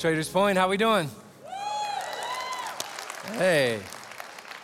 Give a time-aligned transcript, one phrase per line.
[0.00, 1.10] Traders Point, how we doing?
[3.34, 3.80] Hey.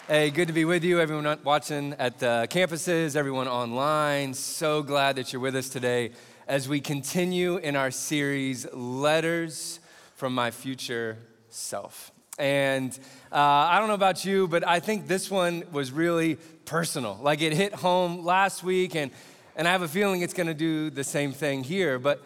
[0.08, 4.32] Hey, good to be with you, everyone watching at the campuses, everyone online.
[4.32, 6.12] So glad that you're with us today
[6.48, 9.78] as we continue in our series, Letters
[10.14, 11.18] from My Future
[11.50, 12.12] Self.
[12.38, 12.98] And
[13.30, 17.18] uh, I don't know about you, but I think this one was really personal.
[17.20, 19.10] Like it hit home last week, and,
[19.54, 21.98] and I have a feeling it's gonna do the same thing here.
[21.98, 22.24] But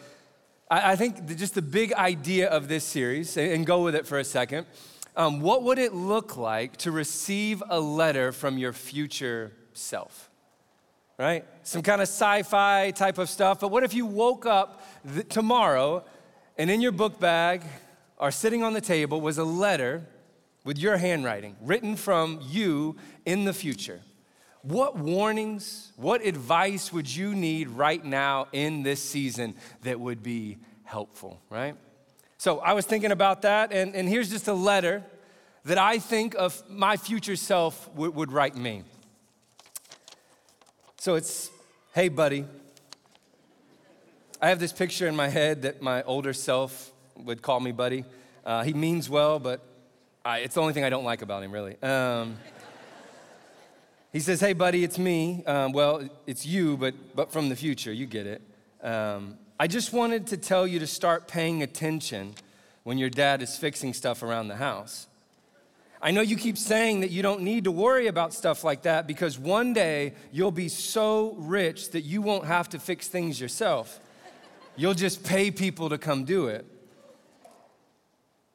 [0.71, 4.18] I, I think just the big idea of this series, and go with it for
[4.18, 4.67] a second,
[5.17, 10.31] um, what would it look like to receive a letter from your future self?
[11.18, 11.45] Right?
[11.64, 13.61] Some kind of sci fi type of stuff.
[13.61, 16.04] But what if you woke up th- tomorrow
[16.57, 17.62] and in your book bag
[18.17, 20.07] or sitting on the table was a letter
[20.64, 24.00] with your handwriting written from you in the future?
[24.63, 30.59] What warnings, what advice would you need right now in this season that would be
[30.85, 31.77] helpful, right?
[32.37, 35.03] So I was thinking about that, and, and here's just a letter
[35.65, 38.83] that I think of my future self would, would write me.
[40.99, 41.51] So it's,
[41.95, 42.45] hey, buddy.
[44.43, 48.05] I have this picture in my head that my older self would call me buddy.
[48.45, 49.61] Uh, he means well, but
[50.25, 51.81] I, it's the only thing I don't like about him, really.
[51.83, 52.37] Um,
[54.12, 55.44] he says, Hey, buddy, it's me.
[55.47, 57.92] Um, well, it's you, but, but from the future.
[57.92, 58.42] You get it.
[58.83, 62.34] Um, I just wanted to tell you to start paying attention
[62.83, 65.06] when your dad is fixing stuff around the house.
[66.03, 69.06] I know you keep saying that you don't need to worry about stuff like that
[69.06, 74.00] because one day you'll be so rich that you won't have to fix things yourself.
[74.77, 76.64] You'll just pay people to come do it.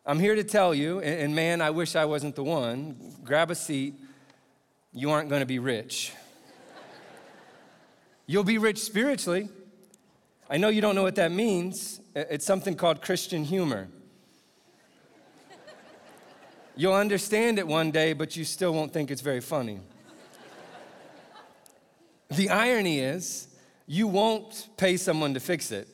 [0.08, 3.14] I'm here to tell you, and man, I wish I wasn't the one.
[3.24, 3.94] Grab a seat.
[4.98, 6.14] You aren't going to be rich.
[8.28, 9.50] You'll be rich spiritually.
[10.50, 12.00] I know you don't know what that means.
[12.16, 13.90] It's something called Christian humor.
[16.78, 19.82] You'll understand it one day, but you still won't think it's very funny.
[22.30, 23.50] the irony is,
[23.88, 25.90] you won't pay someone to fix it.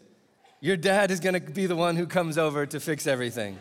[0.60, 3.60] Your dad is gonna be the one who comes over to fix everything.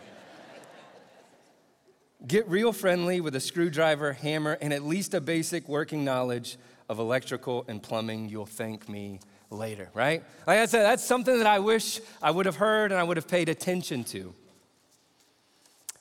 [2.27, 6.59] Get real friendly with a screwdriver, hammer, and at least a basic working knowledge
[6.89, 8.29] of electrical and plumbing.
[8.29, 10.23] You'll thank me later, right?
[10.47, 13.17] Like I said, that's something that I wish I would have heard and I would
[13.17, 14.35] have paid attention to.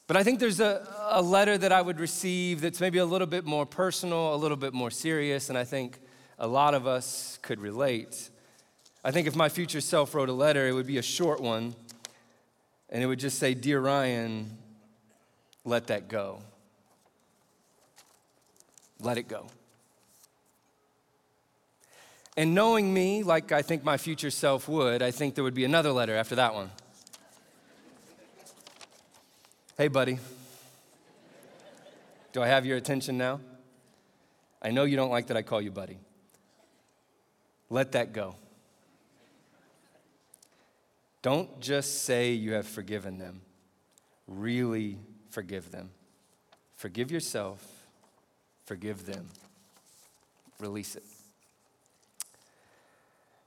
[0.08, 3.28] But I think there's a, a letter that I would receive that's maybe a little
[3.28, 6.00] bit more personal, a little bit more serious, and I think
[6.40, 8.30] a lot of us could relate.
[9.04, 11.76] I think if my future self wrote a letter, it would be a short one,
[12.90, 14.58] and it would just say, Dear Ryan,
[15.66, 16.42] let that go.
[19.00, 19.48] Let it go.
[22.36, 25.66] And knowing me, like I think my future self would, I think there would be
[25.66, 26.72] another letter after that one.
[29.78, 30.20] Hey, buddy.
[32.32, 33.40] Do I have your attention now?
[34.62, 35.98] I know you don't like that I call you buddy.
[37.70, 38.36] Let that go.
[41.22, 43.42] Don't just say you have forgiven them,
[44.28, 44.98] really
[45.30, 45.90] forgive them.
[46.76, 47.66] Forgive yourself,
[48.66, 49.28] forgive them,
[50.60, 51.04] release it.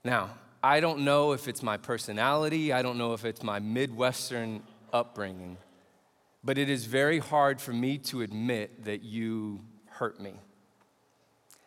[0.03, 0.29] Now,
[0.61, 4.61] I don't know if it's my personality, I don't know if it's my Midwestern
[4.91, 5.57] upbringing
[6.43, 10.33] but it is very hard for me to admit that you hurt me.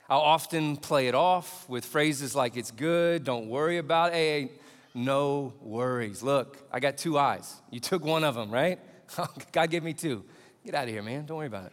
[0.08, 4.14] I'll often play it off with phrases like, it's good, don't worry about it.
[4.14, 4.50] Hey,
[4.94, 6.22] no worries.
[6.22, 7.56] Look, I got two eyes.
[7.70, 8.78] You took one of them, right?
[9.52, 10.24] God gave me two.
[10.64, 11.26] Get out of here, man.
[11.26, 11.72] Don't worry about it.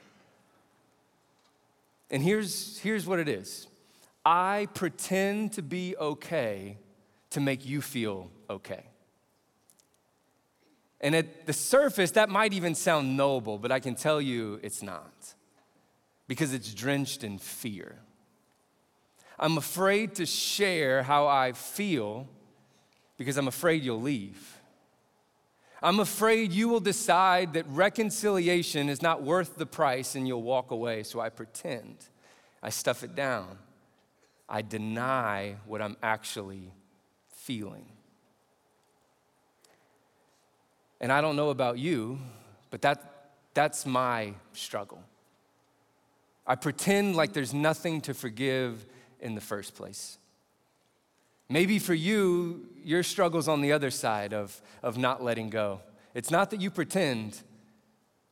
[2.12, 3.68] And here's, here's what it is
[4.26, 6.78] I pretend to be okay
[7.32, 8.84] to make you feel okay.
[11.02, 14.82] And at the surface, that might even sound noble, but I can tell you it's
[14.82, 15.34] not
[16.28, 17.98] because it's drenched in fear.
[19.38, 22.30] I'm afraid to share how I feel
[23.18, 24.53] because I'm afraid you'll leave.
[25.84, 30.72] I'm afraid you will decide that reconciliation is not worth the price and you'll walk
[30.72, 31.98] away, so I pretend.
[32.64, 33.58] I stuff it down.
[34.48, 36.72] I deny what I'm actually
[37.36, 37.86] feeling.
[41.02, 42.18] And I don't know about you,
[42.70, 45.04] but that, that's my struggle.
[46.48, 48.86] I pretend like there's nothing to forgive
[49.20, 50.18] in the first place.
[51.50, 55.82] Maybe for you, your struggle's on the other side of, of not letting go.
[56.14, 57.42] It's not that you pretend,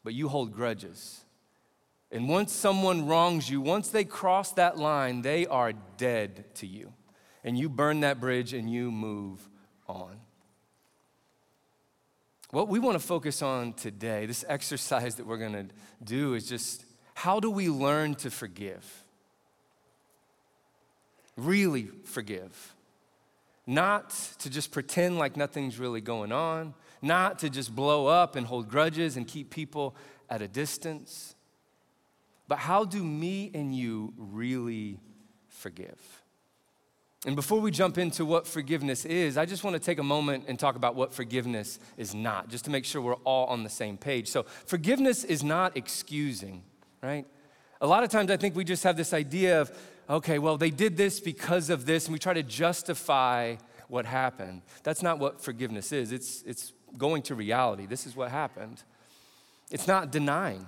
[0.03, 1.21] but you hold grudges.
[2.11, 6.93] And once someone wrongs you, once they cross that line, they are dead to you.
[7.43, 9.49] And you burn that bridge and you move
[9.87, 10.17] on.
[12.51, 15.67] What we want to focus on today, this exercise that we're going to
[16.03, 19.03] do, is just how do we learn to forgive?
[21.37, 22.75] Really forgive.
[23.67, 24.09] Not
[24.39, 28.69] to just pretend like nothing's really going on, not to just blow up and hold
[28.69, 29.95] grudges and keep people
[30.29, 31.35] at a distance,
[32.47, 34.99] but how do me and you really
[35.47, 36.21] forgive?
[37.25, 40.45] And before we jump into what forgiveness is, I just want to take a moment
[40.47, 43.69] and talk about what forgiveness is not, just to make sure we're all on the
[43.69, 44.27] same page.
[44.27, 46.63] So, forgiveness is not excusing,
[47.03, 47.27] right?
[47.79, 49.71] A lot of times I think we just have this idea of,
[50.09, 53.55] okay, well, they did this because of this, and we try to justify
[53.87, 54.61] what happened.
[54.83, 56.11] That's not what forgiveness is.
[56.11, 57.85] It's, it's going to reality.
[57.85, 58.83] This is what happened.
[59.69, 60.67] It's not denying,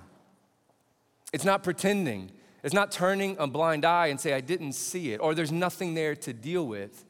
[1.32, 2.30] it's not pretending.
[2.62, 5.92] It's not turning a blind eye and say, I didn't see it, or there's nothing
[5.92, 7.04] there to deal with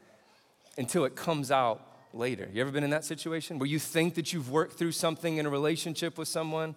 [0.77, 2.49] until it comes out later.
[2.53, 5.47] You ever been in that situation where you think that you've worked through something in
[5.47, 6.75] a relationship with someone,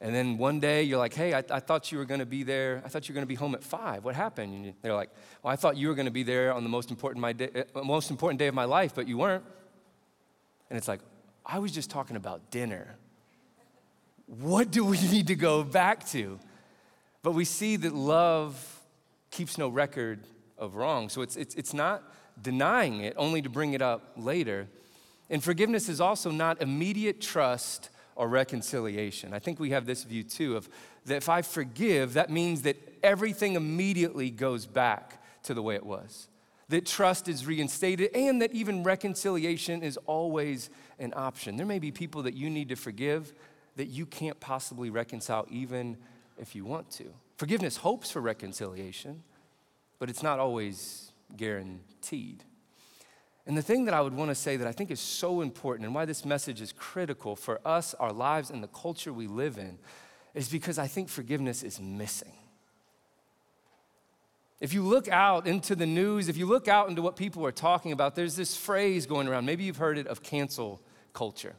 [0.00, 2.82] and then one day you're like, hey, I, I thought you were gonna be there.
[2.84, 4.04] I thought you were gonna be home at five.
[4.04, 4.66] What happened?
[4.66, 5.10] And they're like,
[5.42, 7.82] well, I thought you were gonna be there on the most important, my day, uh,
[7.82, 9.44] most important day of my life, but you weren't.
[10.68, 11.00] And it's like,
[11.44, 12.96] I was just talking about dinner.
[14.26, 16.38] What do we need to go back to?
[17.22, 18.80] But we see that love
[19.30, 20.20] keeps no record
[20.58, 21.08] of wrong.
[21.08, 22.02] So it's, it's, it's not
[22.40, 24.68] denying it, only to bring it up later.
[25.30, 29.32] And forgiveness is also not immediate trust or reconciliation.
[29.32, 30.68] I think we have this view too of
[31.04, 35.86] that if I forgive, that means that everything immediately goes back to the way it
[35.86, 36.28] was.
[36.68, 40.68] That trust is reinstated and that even reconciliation is always
[40.98, 41.56] an option.
[41.56, 43.32] There may be people that you need to forgive
[43.76, 45.96] that you can't possibly reconcile even
[46.38, 47.04] if you want to.
[47.36, 49.22] Forgiveness hopes for reconciliation,
[49.98, 52.42] but it's not always guaranteed.
[53.46, 55.86] And the thing that I would want to say that I think is so important
[55.86, 59.56] and why this message is critical for us, our lives, and the culture we live
[59.56, 59.78] in
[60.34, 62.32] is because I think forgiveness is missing.
[64.60, 67.52] If you look out into the news, if you look out into what people are
[67.52, 69.44] talking about, there's this phrase going around.
[69.44, 70.82] Maybe you've heard it of cancel
[71.12, 71.54] culture.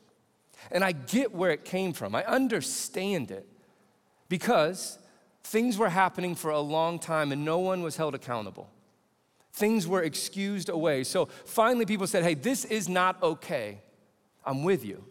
[0.72, 3.48] And I get where it came from, I understand it.
[4.30, 5.00] Because
[5.44, 8.70] things were happening for a long time and no one was held accountable.
[9.58, 11.04] Things were excused away.
[11.04, 13.82] So finally, people said, hey, this is not okay.
[14.46, 15.04] I'm with you.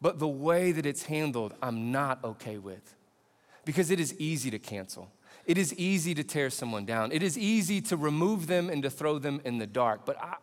[0.00, 2.94] But the way that it's handled, I'm not okay with.
[3.64, 5.10] Because it is easy to cancel.
[5.44, 7.10] It is easy to tear someone down.
[7.10, 10.06] It is easy to remove them and to throw them in the dark.
[10.06, 10.36] But I,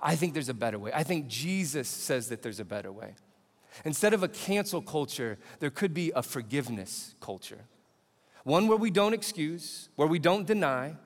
[0.00, 0.90] I think there's a better way.
[0.94, 3.16] I think Jesus says that there's a better way.
[3.84, 7.66] Instead of a cancel culture, there could be a forgiveness culture.
[8.44, 10.96] One where we don't excuse, where we don't deny,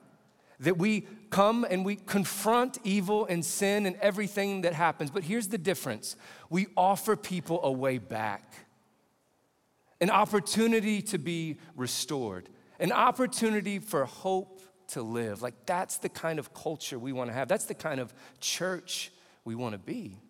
[0.59, 5.09] that we come and we confront evil and sin and everything that happens.
[5.09, 6.15] But here's the difference
[6.49, 8.53] we offer people a way back,
[9.99, 15.41] an opportunity to be restored, an opportunity for hope to live.
[15.41, 19.11] Like, that's the kind of culture we want to have, that's the kind of church
[19.45, 20.21] we want to be.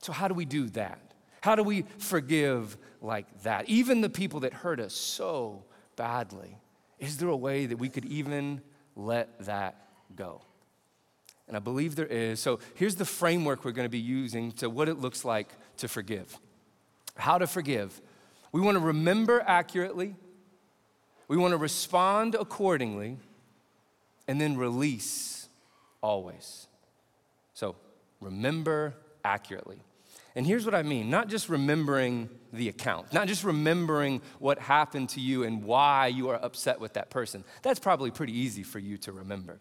[0.00, 1.00] So, how do we do that?
[1.40, 3.68] How do we forgive like that?
[3.68, 5.64] Even the people that hurt us so
[5.96, 6.58] badly.
[6.98, 8.62] Is there a way that we could even
[8.96, 9.76] let that
[10.16, 10.40] go?
[11.46, 12.40] And I believe there is.
[12.40, 15.88] So here's the framework we're going to be using to what it looks like to
[15.88, 16.36] forgive.
[17.16, 18.00] How to forgive.
[18.50, 20.16] We want to remember accurately,
[21.28, 23.18] we want to respond accordingly,
[24.26, 25.48] and then release
[26.00, 26.66] always.
[27.54, 27.76] So
[28.20, 28.94] remember
[29.24, 29.78] accurately.
[30.36, 35.08] And here's what I mean not just remembering the account, not just remembering what happened
[35.10, 37.42] to you and why you are upset with that person.
[37.62, 39.58] That's probably pretty easy for you to remember.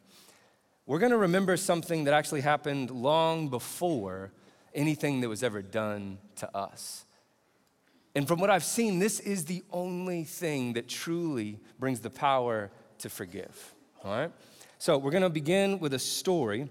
[0.85, 4.33] We're gonna remember something that actually happened long before
[4.73, 7.05] anything that was ever done to us.
[8.13, 12.69] And from what I've seen, this is the only thing that truly brings the power
[12.99, 13.73] to forgive.
[14.03, 14.31] All right?
[14.77, 16.69] So we're gonna begin with a story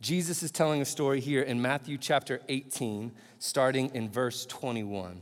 [0.00, 5.20] Jesus is telling a story here in Matthew chapter 18, starting in verse 21.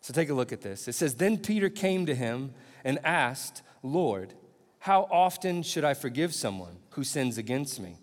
[0.00, 0.88] So take a look at this.
[0.88, 4.32] It says, Then Peter came to him and asked, Lord,
[4.80, 7.96] how often should I forgive someone who sins against me?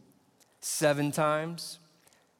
[0.60, 1.80] Seven times?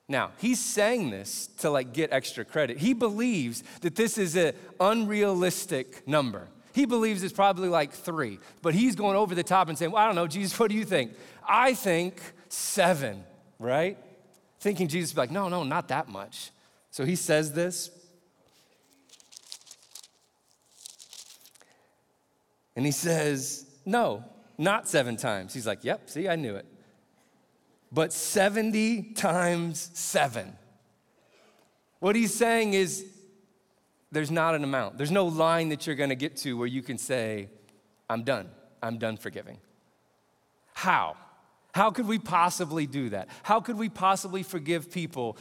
[0.08, 2.78] Now, he's saying this to like get extra credit.
[2.78, 6.48] He believes that this is an unrealistic number.
[6.74, 10.04] He believes it's probably like three, but he's going over the top and saying, Well,
[10.04, 11.14] I don't know, Jesus, what do you think?
[11.48, 13.24] I think seven
[13.60, 13.98] right?
[14.60, 16.52] Thinking Jesus would be like, no, no, not that much.
[16.92, 17.92] So he says this.
[22.76, 24.24] And he says, no,
[24.58, 25.54] not seven times.
[25.54, 26.66] He's like, yep, see, I knew it.
[27.92, 30.54] But 70 times seven.
[32.00, 33.06] What he's saying is,
[34.12, 34.98] there's not an amount.
[34.98, 37.50] There's no line that you're gonna get to where you can say,
[38.10, 38.50] I'm done.
[38.82, 39.58] I'm done forgiving.
[40.74, 41.18] How?
[41.76, 43.28] How could we possibly do that?
[43.44, 45.38] How could we possibly forgive people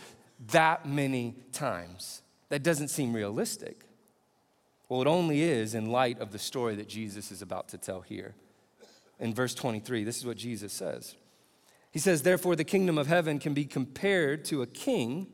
[0.49, 2.23] that many times?
[2.49, 3.85] That doesn't seem realistic.
[4.89, 8.01] Well, it only is in light of the story that Jesus is about to tell
[8.01, 8.35] here.
[9.21, 11.15] In verse 23, this is what Jesus says.
[11.93, 15.29] He says, Therefore, the kingdom of heaven can be compared to a king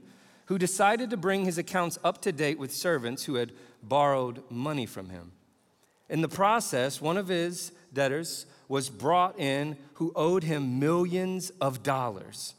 [0.46, 3.52] who decided to bring his accounts up to date with servants who had
[3.82, 5.32] borrowed money from him.
[6.10, 11.82] In the process, one of his debtors was brought in who owed him millions of
[11.82, 12.54] dollars.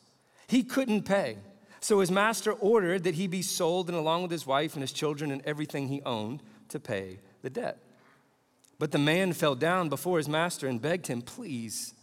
[0.45, 1.37] He couldn't pay.
[1.79, 4.91] So his master ordered that he be sold and along with his wife and his
[4.91, 7.77] children and everything he owned to pay the debt.
[8.77, 11.93] But the man fell down before his master and begged him, Please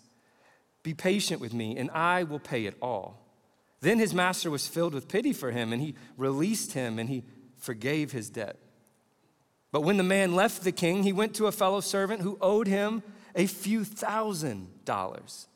[0.82, 3.26] be patient with me, and I will pay it all.
[3.82, 7.24] Then his master was filled with pity for him, and he released him and he
[7.58, 8.56] forgave his debt.
[9.70, 12.68] But when the man left the king, he went to a fellow servant who owed
[12.68, 13.02] him
[13.34, 15.48] a few thousand dollars.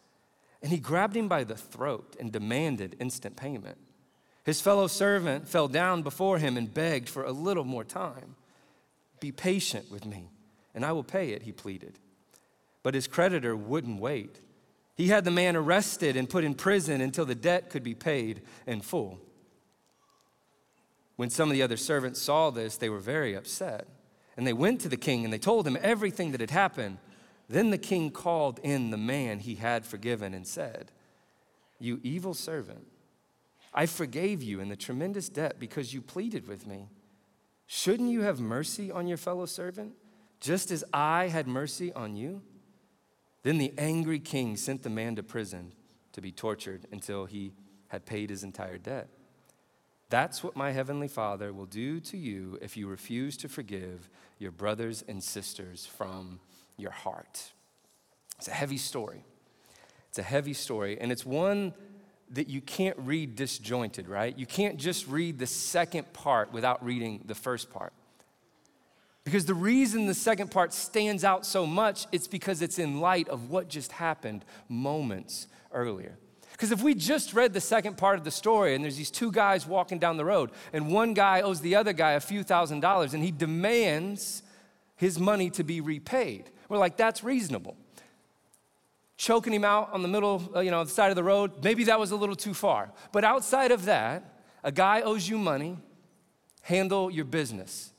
[0.63, 3.79] And he grabbed him by the throat and demanded instant payment.
[4.45, 8.37] His fellow servant fell down before him and begged for a little more time.
[9.21, 10.31] Be patient with me,
[10.75, 11.99] and I will pay it, he pleaded.
[12.83, 14.41] But his creditor wouldn't wait.
[14.97, 18.43] He had the man arrested and put in prison until the debt could be paid
[18.67, 19.21] in full.
[21.17, 23.87] When some of the other servants saw this, they were very upset.
[24.37, 26.99] And they went to the king and they told him everything that had happened.
[27.49, 30.93] Then the king called in the man he had forgiven and said,
[31.79, 32.87] You evil servant,
[33.75, 36.89] I forgave you in the tremendous debt because you pleaded with me.
[37.67, 39.95] Shouldn't you have mercy on your fellow servant,
[40.41, 42.43] just as I had mercy on you?
[43.43, 45.73] Then the angry king sent the man to prison
[46.13, 47.55] to be tortured until he
[47.89, 49.09] had paid his entire debt.
[50.11, 54.51] That's what my heavenly Father will do to you if you refuse to forgive your
[54.51, 56.41] brothers and sisters from
[56.83, 57.53] your heart.
[58.39, 59.25] It's a heavy story.
[60.09, 61.73] It's a heavy story, and it's one
[62.33, 64.37] that you can't read disjointed, right?
[64.39, 67.93] You can't just read the second part without reading the first part.
[69.25, 73.29] Because the reason the second part stands out so much, it's because it's in light
[73.29, 76.19] of what just happened moments earlier.
[76.51, 79.33] Because if we just read the second part of the story and there's these two
[79.33, 82.81] guys walking down the road, and one guy owes the other guy a few thousand
[82.81, 84.43] dollars and he demands
[84.97, 87.77] his money to be repaid, we're like, that's reasonable
[89.23, 91.85] choking him out on the middle, uh, you know, the side of the road, maybe
[91.85, 92.91] that was a little too far.
[93.13, 94.25] But outside of that,
[94.65, 95.79] a guy owes you money,
[96.63, 97.93] handle your business.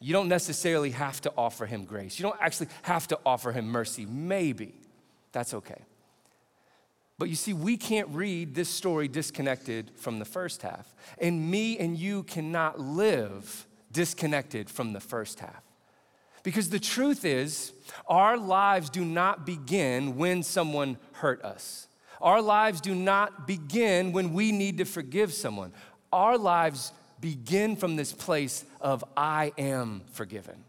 [0.00, 2.18] You don't necessarily have to offer him grace.
[2.18, 4.06] You don't actually have to offer him mercy.
[4.06, 4.74] Maybe.
[5.32, 5.82] That's okay.
[7.18, 10.94] But you see, we can't read this story disconnected from the first half.
[11.18, 15.62] And me and you cannot live disconnected from the first half.
[16.42, 17.72] Because the truth is,
[18.06, 21.86] our lives do not begin when someone hurt us.
[22.20, 25.72] Our lives do not begin when we need to forgive someone.
[26.12, 30.64] Our lives begin from this place of, I am forgiven.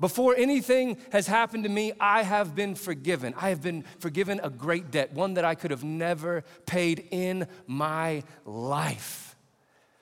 [0.00, 3.34] Before anything has happened to me, I have been forgiven.
[3.36, 7.48] I have been forgiven a great debt, one that I could have never paid in
[7.66, 9.27] my life.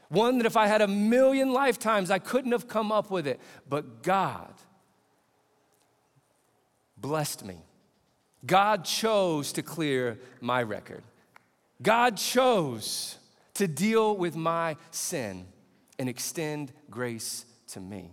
[0.08, 3.40] One that if I had a million lifetimes, I couldn't have come up with it.
[3.68, 4.52] But God
[6.96, 7.56] blessed me.
[8.44, 11.02] God chose to clear my record.
[11.82, 13.18] God chose
[13.54, 15.46] to deal with my sin
[15.98, 18.12] and extend grace to me.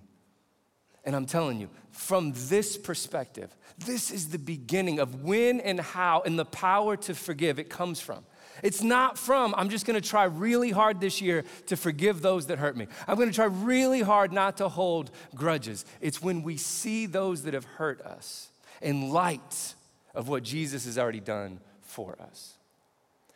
[1.05, 6.23] And I'm telling you, from this perspective, this is the beginning of when and how
[6.25, 8.25] and the power to forgive it comes from.
[8.61, 12.59] It's not from, I'm just gonna try really hard this year to forgive those that
[12.59, 12.87] hurt me.
[13.07, 15.85] I'm gonna try really hard not to hold grudges.
[16.01, 18.49] It's when we see those that have hurt us
[18.81, 19.75] in light
[20.13, 22.55] of what Jesus has already done for us.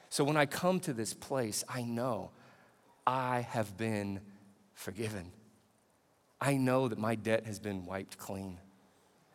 [0.09, 2.31] So when I come to this place, I know
[3.05, 4.21] I have been
[4.73, 5.31] forgiven.
[6.39, 8.59] I know that my debt has been wiped clean.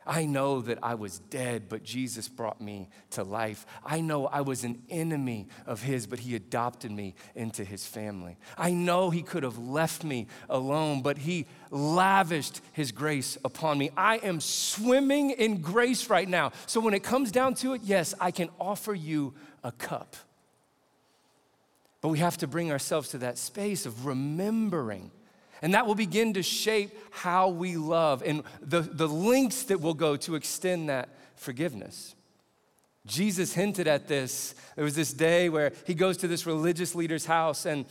[0.07, 3.67] I know that I was dead, but Jesus brought me to life.
[3.85, 8.37] I know I was an enemy of His, but He adopted me into His family.
[8.59, 13.91] I know He could have left me alone, but He lavished His grace upon me.
[13.97, 16.53] I am swimming in grace right now.
[16.67, 20.17] So when it comes down to it, yes, I can offer you a cup.
[22.01, 25.13] But we have to bring ourselves to that space of remembering
[25.63, 29.95] and that will begin to shape how we love and the, the lengths that we'll
[29.95, 32.15] go to extend that forgiveness.
[33.07, 34.55] Jesus hinted at this.
[34.77, 37.85] There was this day where he goes to this religious leader's house, and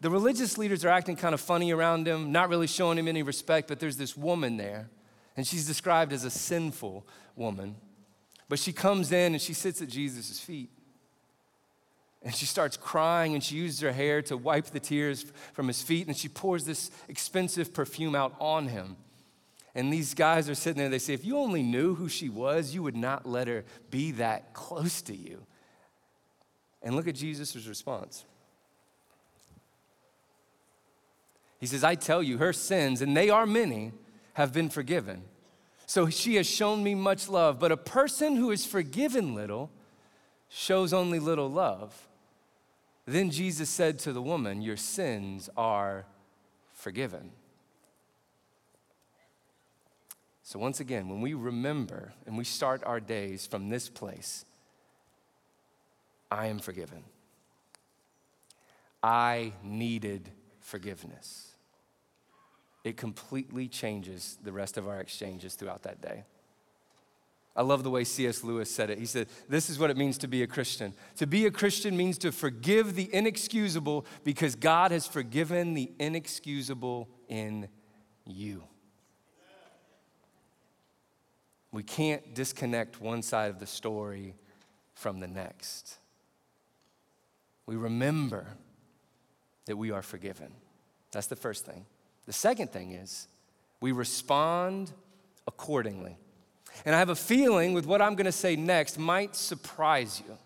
[0.00, 3.22] the religious leaders are acting kind of funny around him, not really showing him any
[3.22, 4.90] respect, but there's this woman there,
[5.36, 7.76] and she's described as a sinful woman.
[8.48, 10.70] But she comes in and she sits at Jesus' feet.
[12.22, 15.82] And she starts crying and she uses her hair to wipe the tears from his
[15.82, 18.96] feet and she pours this expensive perfume out on him.
[19.74, 22.74] And these guys are sitting there, they say, if you only knew who she was,
[22.74, 25.46] you would not let her be that close to you.
[26.82, 28.24] And look at Jesus' response.
[31.60, 33.92] He says, I tell you, her sins, and they are many,
[34.34, 35.22] have been forgiven.
[35.86, 37.58] So she has shown me much love.
[37.58, 39.70] But a person who is forgiven little
[40.48, 42.07] shows only little love.
[43.08, 46.06] Then Jesus said to the woman, Your sins are
[46.72, 47.30] forgiven.
[50.42, 54.44] So, once again, when we remember and we start our days from this place,
[56.30, 57.04] I am forgiven.
[59.02, 61.48] I needed forgiveness
[62.88, 66.24] it completely changes the rest of our exchanges throughout that day.
[67.58, 68.44] I love the way C.S.
[68.44, 68.98] Lewis said it.
[69.00, 70.94] He said, This is what it means to be a Christian.
[71.16, 77.08] To be a Christian means to forgive the inexcusable because God has forgiven the inexcusable
[77.26, 77.66] in
[78.24, 78.62] you.
[81.72, 84.36] We can't disconnect one side of the story
[84.94, 85.98] from the next.
[87.66, 88.46] We remember
[89.66, 90.52] that we are forgiven.
[91.10, 91.86] That's the first thing.
[92.26, 93.26] The second thing is
[93.80, 94.92] we respond
[95.48, 96.18] accordingly.
[96.84, 100.36] And I have a feeling with what I'm gonna say next might surprise you.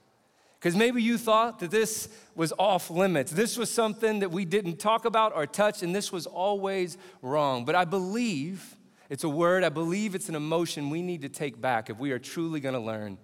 [0.59, 3.33] Because maybe you thought that this was off limits.
[3.33, 7.65] This was something that we didn't talk about or touch, and this was always wrong.
[7.65, 8.77] But I believe
[9.11, 12.13] it's a word, I believe it's an emotion we need to take back if we
[12.13, 13.19] are truly gonna learn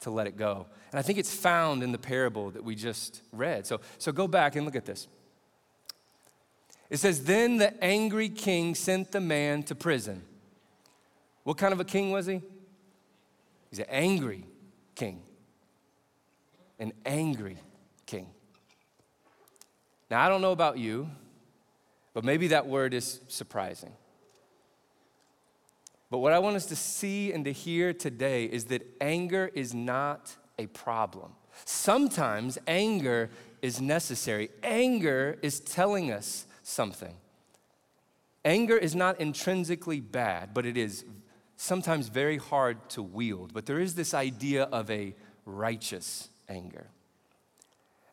[0.00, 0.66] to let it go.
[0.90, 3.66] And I think it's found in the parable that we just read.
[3.66, 5.06] So, so go back and look at this.
[6.88, 10.22] It says, Then the angry king sent the man to prison.
[11.44, 12.42] What kind of a king was he?
[13.70, 14.44] He's an angry
[14.94, 15.22] king.
[16.78, 17.58] An angry
[18.06, 18.26] king.
[20.10, 21.08] Now, I don't know about you,
[22.12, 23.92] but maybe that word is surprising.
[26.10, 29.72] But what I want us to see and to hear today is that anger is
[29.72, 31.32] not a problem.
[31.64, 33.30] Sometimes anger
[33.62, 34.50] is necessary.
[34.64, 37.14] Anger is telling us something.
[38.44, 41.04] Anger is not intrinsically bad, but it is
[41.60, 43.52] sometimes very hard to wield.
[43.52, 46.86] But there is this idea of a righteous anger.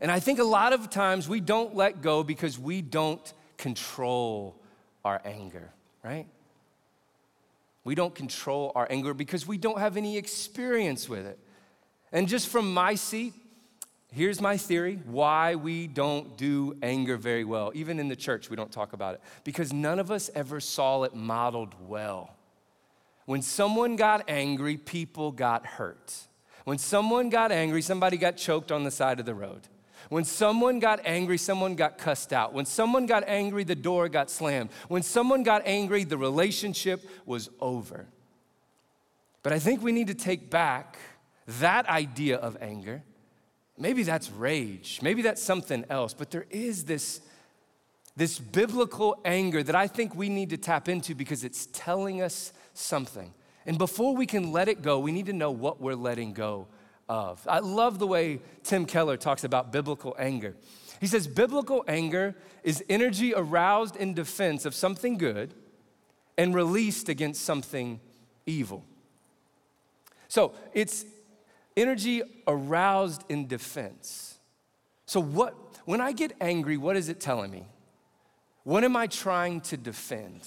[0.01, 4.62] And I think a lot of times we don't let go because we don't control
[5.05, 5.71] our anger,
[6.03, 6.27] right?
[7.86, 11.39] We don't control our anger because we don't have any experience with it.
[12.12, 13.33] And just from my seat,
[14.10, 17.73] Here's my theory why we don't do anger very well.
[17.75, 19.21] Even in the church, we don't talk about it.
[19.43, 22.37] Because none of us ever saw it modeled well.
[23.27, 26.27] When someone got angry, people got hurt.
[26.63, 29.67] When someone got angry, somebody got choked on the side of the road.
[30.09, 32.53] When someone got angry, someone got cussed out.
[32.53, 34.71] When someone got angry, the door got slammed.
[34.87, 38.07] When someone got angry, the relationship was over.
[39.43, 40.97] But I think we need to take back
[41.45, 43.03] that idea of anger
[43.77, 44.99] Maybe that's rage.
[45.01, 46.13] Maybe that's something else.
[46.13, 47.21] But there is this,
[48.15, 52.53] this biblical anger that I think we need to tap into because it's telling us
[52.77, 53.33] something.
[53.65, 56.67] And before we can let it go, we need to know what we're letting go
[57.09, 57.45] of.
[57.47, 60.55] I love the way Tim Keller talks about biblical anger.
[60.99, 65.53] He says, Biblical anger is energy aroused in defense of something good
[66.37, 67.99] and released against something
[68.45, 68.83] evil.
[70.27, 71.05] So it's
[71.75, 74.39] energy aroused in defense.
[75.05, 77.67] So, what, when I get angry, what is it telling me?
[78.63, 80.41] What am I trying to defend?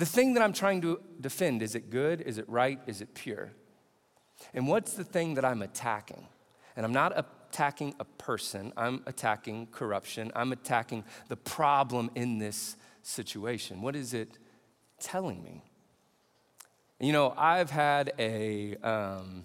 [0.00, 2.22] The thing that I'm trying to defend, is it good?
[2.22, 2.80] Is it right?
[2.86, 3.50] Is it pure?
[4.54, 6.26] And what's the thing that I'm attacking?
[6.74, 12.78] And I'm not attacking a person, I'm attacking corruption, I'm attacking the problem in this
[13.02, 13.82] situation.
[13.82, 14.38] What is it
[15.00, 15.62] telling me?
[16.98, 19.44] You know, I've had a, um,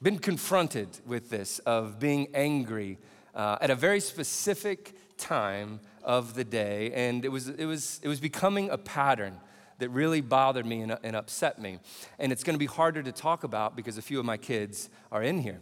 [0.00, 2.98] been confronted with this of being angry
[3.34, 8.08] uh, at a very specific time of the day, and it was, it was, it
[8.08, 9.40] was becoming a pattern
[9.78, 11.78] that really bothered me and, and upset me.
[12.18, 15.22] And it's gonna be harder to talk about because a few of my kids are
[15.22, 15.60] in here.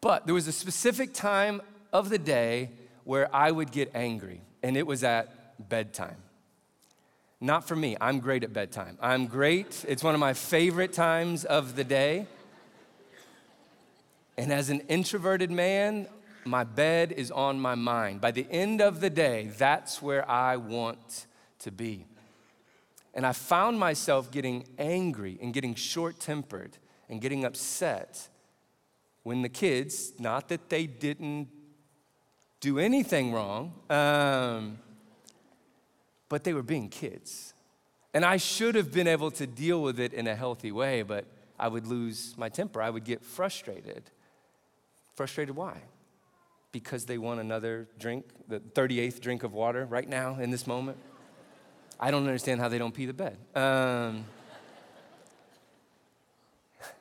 [0.00, 1.60] But there was a specific time
[1.92, 2.70] of the day
[3.04, 6.16] where I would get angry, and it was at bedtime.
[7.40, 8.98] Not for me, I'm great at bedtime.
[9.00, 12.26] I'm great, it's one of my favorite times of the day.
[14.38, 16.08] And as an introverted man,
[16.44, 18.20] my bed is on my mind.
[18.20, 21.26] By the end of the day, that's where I want
[21.60, 22.06] to be.
[23.16, 26.76] And I found myself getting angry and getting short tempered
[27.08, 28.28] and getting upset
[29.22, 31.48] when the kids, not that they didn't
[32.60, 34.78] do anything wrong, um,
[36.28, 37.54] but they were being kids.
[38.12, 41.24] And I should have been able to deal with it in a healthy way, but
[41.58, 42.82] I would lose my temper.
[42.82, 44.10] I would get frustrated.
[45.14, 45.80] Frustrated why?
[46.70, 50.98] Because they want another drink, the 38th drink of water right now in this moment.
[51.98, 53.38] I don't understand how they don't pee the bed.
[53.54, 54.24] Um,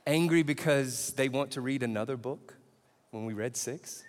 [0.08, 2.56] angry because they want to read another book
[3.12, 4.04] when we read six.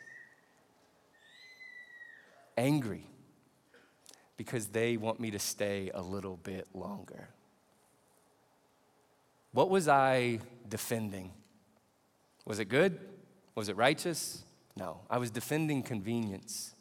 [2.56, 3.06] Angry
[4.36, 7.28] because they want me to stay a little bit longer.
[9.52, 11.32] What was I defending?
[12.44, 12.98] Was it good?
[13.54, 14.44] Was it righteous?
[14.76, 15.00] No.
[15.08, 16.74] I was defending convenience.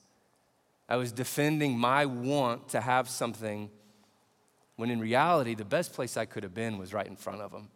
[0.87, 3.69] I was defending my want to have something
[4.75, 7.51] when in reality, the best place I could have been was right in front of
[7.51, 7.69] them.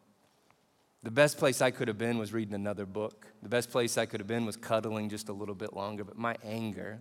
[1.01, 3.27] The best place I could have been was reading another book.
[3.41, 6.17] The best place I could have been was cuddling just a little bit longer, but
[6.17, 6.99] my anger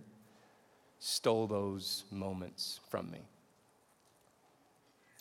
[0.99, 3.19] stole those moments from me.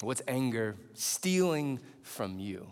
[0.00, 2.68] What's anger stealing from you?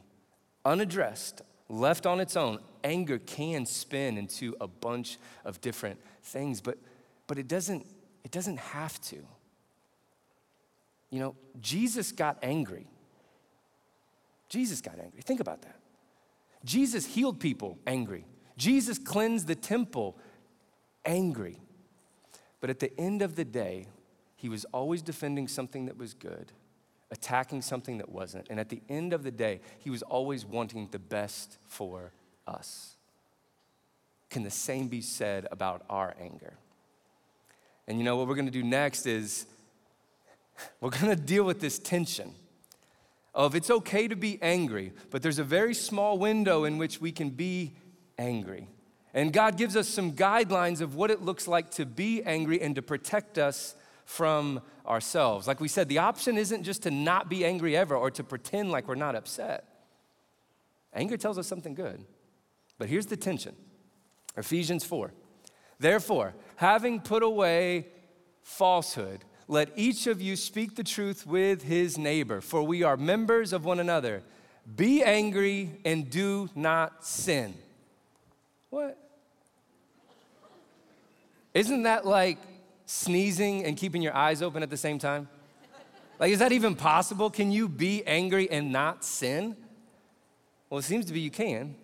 [0.65, 6.79] Unaddressed, left on its own, anger can spin into a bunch of different things, but,
[7.27, 7.85] but it, doesn't,
[8.23, 9.27] it doesn't have to.
[11.11, 12.87] You know, Jesus got angry.
[14.49, 15.21] Jesus got angry.
[15.23, 15.77] Think about that.
[16.65, 18.25] Jesus healed people angry.
[18.57, 20.17] Jesus cleansed the temple
[21.05, 21.59] angry.
[22.61, 23.87] But at the end of the day,
[24.37, 26.53] he was always defending something that was good,
[27.11, 28.47] attacking something that wasn't.
[28.51, 32.13] And at the end of the day, he was always wanting the best for
[32.47, 32.97] us.
[34.31, 36.55] Can the same be said about our anger?
[37.87, 39.47] And you know what we're going to do next is
[40.81, 42.35] we're going to deal with this tension
[43.35, 47.13] of it's okay to be angry, but there's a very small window in which we
[47.13, 47.75] can be
[48.19, 48.67] angry.
[49.13, 52.75] And God gives us some guidelines of what it looks like to be angry and
[52.75, 53.75] to protect us
[54.07, 55.47] from ourselves.
[55.47, 58.71] Like we said, the option isn't just to not be angry ever or to pretend
[58.71, 59.65] like we're not upset.
[60.95, 62.05] Anger tells us something good.
[62.79, 63.55] But here's the tension
[64.37, 65.13] Ephesians 4.
[65.79, 67.89] Therefore, having put away
[68.43, 73.53] falsehood, let each of you speak the truth with his neighbor, for we are members
[73.53, 74.23] of one another.
[74.75, 77.55] Be angry and do not sin.
[78.71, 78.99] What?
[81.55, 82.39] Isn't that like
[82.87, 85.29] sneezing and keeping your eyes open at the same time?
[86.19, 87.31] Like, is that even possible?
[87.31, 89.57] Can you be angry and not sin?
[90.69, 91.77] Well, it seems to be you can.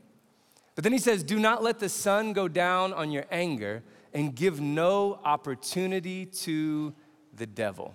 [0.74, 3.82] But then he says, Do not let the sun go down on your anger
[4.14, 6.94] and give no opportunity to
[7.34, 7.94] the devil.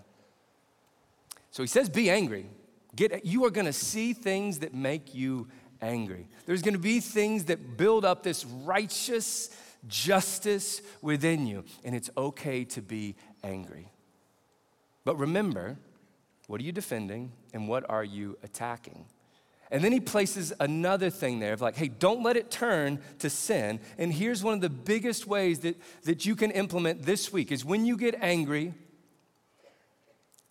[1.51, 2.47] So he says, Be angry.
[2.95, 5.47] Get, you are going to see things that make you
[5.81, 6.27] angry.
[6.45, 9.55] There's going to be things that build up this righteous
[9.87, 13.91] justice within you, and it's okay to be angry.
[15.05, 15.77] But remember,
[16.47, 19.05] what are you defending and what are you attacking?
[19.69, 23.29] And then he places another thing there of like, hey, don't let it turn to
[23.29, 23.81] sin.
[23.97, 27.65] And here's one of the biggest ways that, that you can implement this week is
[27.65, 28.73] when you get angry,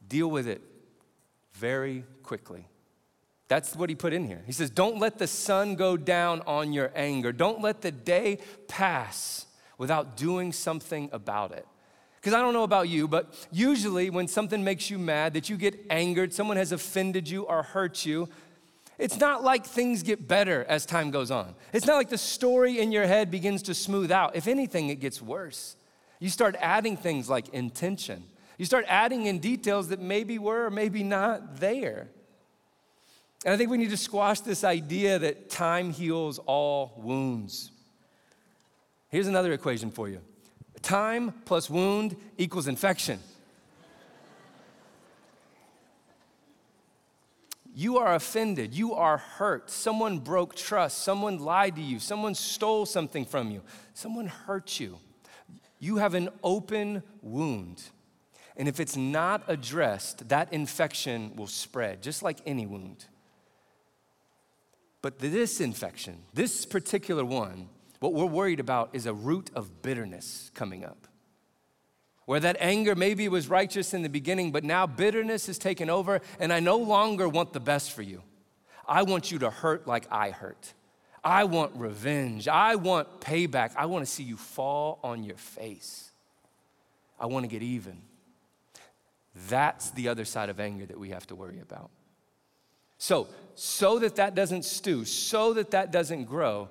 [0.09, 0.63] deal with it
[1.53, 2.67] very quickly.
[3.49, 4.43] That's what he put in here.
[4.47, 7.33] He says, Don't let the sun go down on your anger.
[7.33, 8.39] Don't let the day
[8.69, 9.47] pass
[9.79, 11.67] without doing something about it.
[12.17, 15.57] Because I don't know about you, but usually when something makes you mad, that you
[15.57, 18.29] get angered, someone has offended you or hurt you,
[18.99, 21.55] it's not like things get better as time goes on.
[21.73, 24.35] It's not like the story in your head begins to smooth out.
[24.35, 25.77] If anything, it gets worse.
[26.19, 28.25] You start adding things like intention
[28.59, 32.09] you start adding in details that maybe were or maybe not there.
[33.45, 37.71] And I think we need to squash this idea that time heals all wounds.
[39.09, 40.21] Here's another equation for you
[40.83, 43.19] time plus wound equals infection.
[47.79, 48.73] You are offended.
[48.73, 49.69] You are hurt.
[49.69, 51.03] Someone broke trust.
[51.03, 51.99] Someone lied to you.
[51.99, 53.61] Someone stole something from you.
[53.93, 54.99] Someone hurt you.
[55.79, 57.83] You have an open wound.
[58.57, 63.05] And if it's not addressed, that infection will spread, just like any wound.
[65.03, 67.69] But this infection, this particular one,
[68.01, 71.07] what we're worried about is a root of bitterness coming up.
[72.25, 76.21] Where that anger maybe was righteous in the beginning, but now bitterness has taken over,
[76.41, 78.23] and I no longer want the best for you.
[78.89, 80.75] I want you to hurt like I hurt.
[81.23, 82.49] I want revenge.
[82.49, 83.75] I want payback.
[83.77, 86.11] I want to see you fall on your face.
[87.19, 88.01] I want to get even.
[89.49, 91.91] That's the other side of anger that we have to worry about.
[92.99, 96.71] So, so that that doesn't stew, so that that doesn't grow,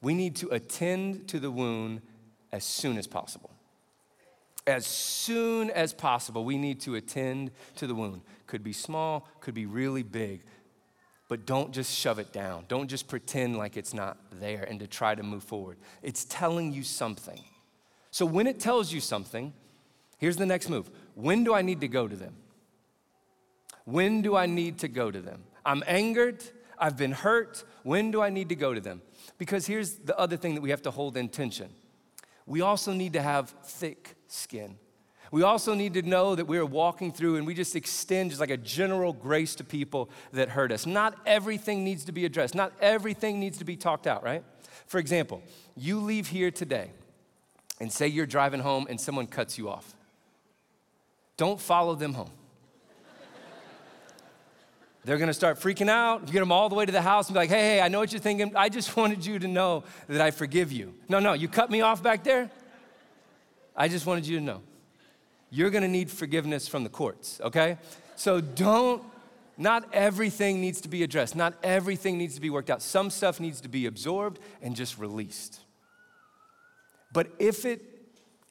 [0.00, 2.00] we need to attend to the wound
[2.52, 3.50] as soon as possible.
[4.66, 8.22] As soon as possible, we need to attend to the wound.
[8.46, 10.42] Could be small, could be really big,
[11.28, 12.64] but don't just shove it down.
[12.68, 15.76] Don't just pretend like it's not there and to try to move forward.
[16.02, 17.40] It's telling you something.
[18.10, 19.52] So when it tells you something,
[20.18, 20.90] here's the next move
[21.22, 22.34] when do I need to go to them?
[23.84, 25.44] When do I need to go to them?
[25.64, 26.42] I'm angered,
[26.78, 27.64] I've been hurt.
[27.82, 29.02] When do I need to go to them?
[29.38, 31.70] Because here's the other thing that we have to hold in tension
[32.46, 34.76] we also need to have thick skin.
[35.30, 38.50] We also need to know that we're walking through and we just extend just like
[38.50, 40.84] a general grace to people that hurt us.
[40.84, 44.42] Not everything needs to be addressed, not everything needs to be talked out, right?
[44.86, 45.42] For example,
[45.76, 46.90] you leave here today
[47.80, 49.94] and say you're driving home and someone cuts you off.
[51.40, 52.30] Don't follow them home.
[55.06, 56.26] They're gonna start freaking out.
[56.26, 57.88] You get them all the way to the house and be like, hey, hey, I
[57.88, 58.54] know what you're thinking.
[58.54, 60.92] I just wanted you to know that I forgive you.
[61.08, 62.50] No, no, you cut me off back there.
[63.74, 64.60] I just wanted you to know.
[65.48, 67.78] You're gonna need forgiveness from the courts, okay?
[68.16, 69.02] So don't,
[69.56, 71.34] not everything needs to be addressed.
[71.34, 72.82] Not everything needs to be worked out.
[72.82, 75.60] Some stuff needs to be absorbed and just released.
[77.14, 77.80] But if it,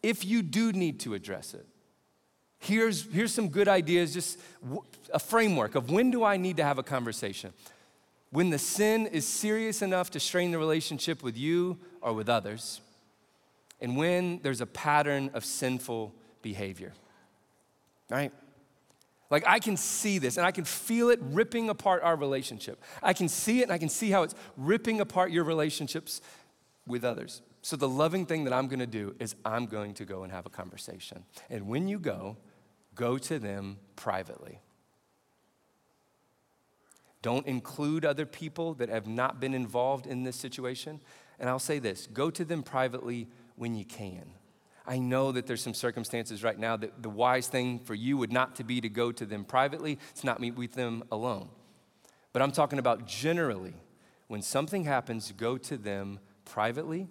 [0.01, 1.67] if you do need to address it,
[2.59, 4.39] Here's, here's some good ideas, just
[5.13, 7.53] a framework of when do I need to have a conversation?
[8.31, 12.81] When the sin is serious enough to strain the relationship with you or with others,
[13.81, 16.93] and when there's a pattern of sinful behavior,
[18.09, 18.31] right?
[19.29, 22.83] Like I can see this and I can feel it ripping apart our relationship.
[23.01, 26.21] I can see it and I can see how it's ripping apart your relationships
[26.85, 27.41] with others.
[27.61, 30.45] So, the loving thing that I'm gonna do is I'm going to go and have
[30.45, 31.25] a conversation.
[31.49, 32.37] And when you go,
[32.99, 34.59] go to them privately.
[37.21, 40.99] Don't include other people that have not been involved in this situation.
[41.39, 44.31] And I'll say this go to them privately when you can.
[44.85, 48.33] I know that there's some circumstances right now that the wise thing for you would
[48.33, 51.47] not to be to go to them privately, it's not meet with them alone.
[52.33, 53.75] But I'm talking about generally,
[54.27, 57.07] when something happens, go to them privately.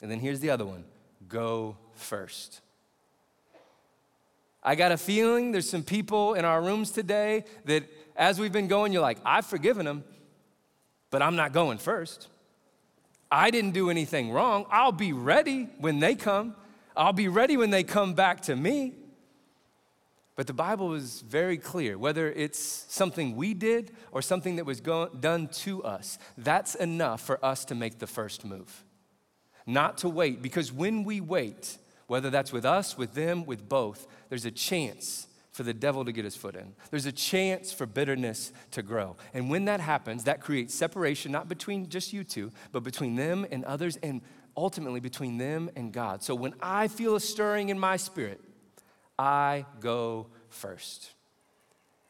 [0.00, 0.84] And then here's the other one
[1.28, 2.62] go first.
[4.66, 7.84] I got a feeling there's some people in our rooms today that
[8.16, 10.02] as we've been going, you're like, I've forgiven them,
[11.10, 12.26] but I'm not going first.
[13.30, 14.66] I didn't do anything wrong.
[14.68, 16.56] I'll be ready when they come.
[16.96, 18.94] I'll be ready when they come back to me.
[20.34, 24.80] But the Bible is very clear whether it's something we did or something that was
[24.80, 28.84] go- done to us, that's enough for us to make the first move.
[29.64, 34.06] Not to wait, because when we wait, whether that's with us, with them, with both,
[34.28, 36.74] there's a chance for the devil to get his foot in.
[36.90, 39.16] There's a chance for bitterness to grow.
[39.32, 43.46] And when that happens, that creates separation, not between just you two, but between them
[43.50, 44.20] and others, and
[44.56, 46.22] ultimately between them and God.
[46.22, 48.40] So when I feel a stirring in my spirit,
[49.18, 51.15] I go first.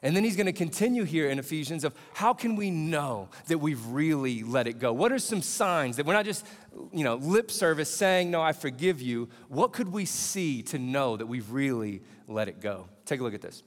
[0.02, 3.58] And then he's going to continue here in Ephesians of how can we know that
[3.58, 4.92] we've really let it go?
[4.92, 6.46] What are some signs that we're not just,
[6.92, 9.30] you know, lip service saying, no, I forgive you.
[9.48, 12.88] What could we see to know that we've really let it go?
[13.06, 13.62] Take a look at this.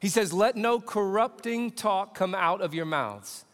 [0.00, 3.44] He says, Let no corrupting talk come out of your mouths,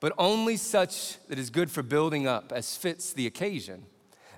[0.00, 3.86] but only such that is good for building up as fits the occasion,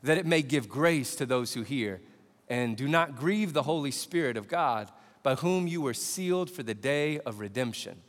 [0.02, 2.00] that it may give grace to those who hear.
[2.48, 4.92] And do not grieve the Holy Spirit of God
[5.26, 8.00] by whom you were sealed for the day of redemption.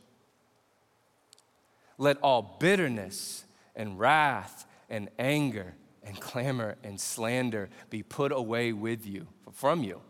[1.98, 9.04] Let all bitterness and wrath and anger and clamor and slander be put away with
[9.04, 10.00] you, from you,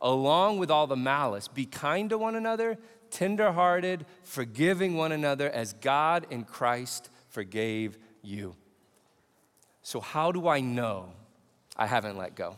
[0.00, 1.48] along with all the malice.
[1.48, 2.78] Be kind to one another,
[3.10, 8.54] tenderhearted, forgiving one another as God in Christ forgave you.
[9.82, 11.08] So, how do I know
[11.76, 12.54] I haven't let go?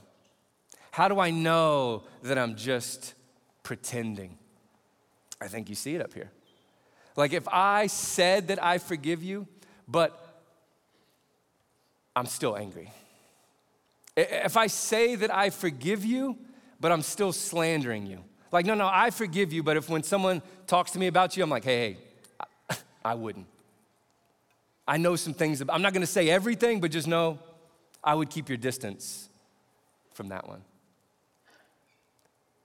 [0.91, 3.15] How do I know that I'm just
[3.65, 4.39] pretending.
[5.41, 6.31] I think you see it up here.
[7.17, 9.49] Like if I said that I forgive you,
[9.89, 10.21] but
[12.15, 12.93] I'm still angry.
[14.17, 16.39] If I say that I forgive you,
[16.79, 18.23] but I'm still slandering you.
[18.53, 21.43] Like, no, no, I forgive you, but if when someone talks to me about you,
[21.43, 21.97] I'm like, hey,
[22.71, 23.47] hey, I wouldn't.
[24.87, 27.41] I know some things, I'm not gonna say everything, but just know
[28.03, 29.29] I would keep your distance
[30.13, 30.63] from that one.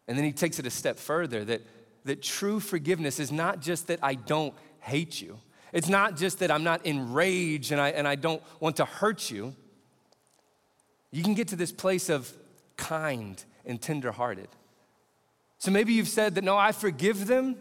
[0.10, 1.62] And then he takes it a step further that,
[2.06, 5.40] that true forgiveness is not just that I don't hate you.
[5.72, 9.30] It's not just that I'm not enraged and I, and I don't want to hurt
[9.30, 9.56] you.
[11.12, 12.34] You can get to this place of
[12.76, 14.48] kind and tenderhearted.
[15.60, 17.58] So maybe you've said that, no, I forgive them,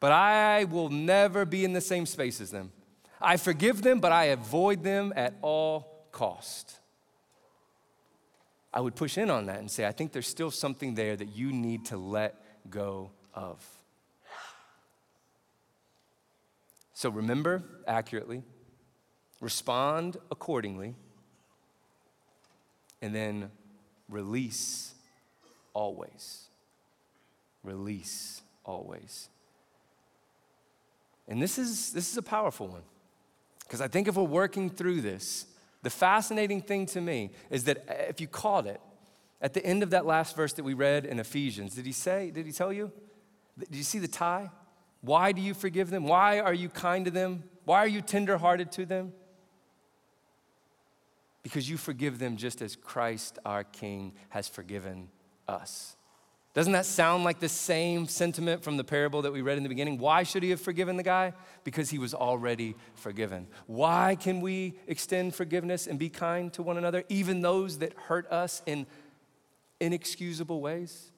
[0.00, 2.72] but I will never be in the same space as them.
[3.20, 6.77] I forgive them, but I avoid them at all cost.
[8.72, 11.34] I would push in on that and say, I think there's still something there that
[11.34, 12.34] you need to let
[12.70, 13.64] go of.
[16.92, 18.42] So remember accurately,
[19.40, 20.96] respond accordingly,
[23.00, 23.50] and then
[24.08, 24.94] release
[25.74, 26.48] always.
[27.62, 29.28] Release always.
[31.28, 32.82] And this is, this is a powerful one.
[33.60, 35.46] Because I think if we're working through this,
[35.82, 38.80] the fascinating thing to me is that if you caught it,
[39.40, 42.30] at the end of that last verse that we read in Ephesians, did he say,
[42.30, 42.90] did he tell you?
[43.58, 44.50] Did you see the tie?
[45.00, 46.04] Why do you forgive them?
[46.04, 47.44] Why are you kind to them?
[47.64, 49.12] Why are you tenderhearted to them?
[51.42, 55.08] Because you forgive them just as Christ our King has forgiven
[55.46, 55.96] us.
[56.54, 59.68] Doesn't that sound like the same sentiment from the parable that we read in the
[59.68, 59.98] beginning?
[59.98, 61.34] Why should he have forgiven the guy?
[61.62, 63.46] Because he was already forgiven.
[63.66, 68.26] Why can we extend forgiveness and be kind to one another, even those that hurt
[68.32, 68.86] us in
[69.78, 71.12] inexcusable ways?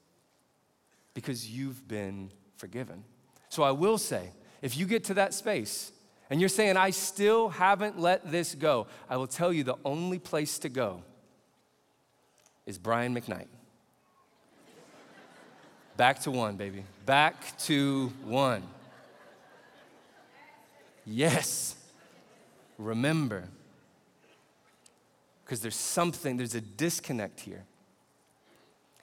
[1.14, 3.04] Because you've been forgiven.
[3.48, 5.92] So I will say, if you get to that space
[6.28, 10.18] and you're saying, I still haven't let this go, I will tell you the only
[10.18, 11.02] place to go
[12.66, 13.46] is Brian McKnight.
[16.00, 16.82] Back to one, baby.
[17.04, 18.62] Back to one.
[21.04, 21.76] Yes.
[22.78, 23.50] Remember.
[25.44, 27.66] Because there's something, there's a disconnect here